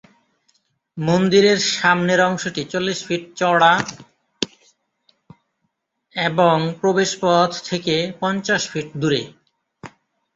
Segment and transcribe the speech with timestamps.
[0.97, 3.73] মন্দিরের সামনের অংশটি চল্লিশ ফিট চওড়া
[6.15, 9.21] এবং প্রবেশপথ থেকে পঞ্চাশ ফিট দূরে।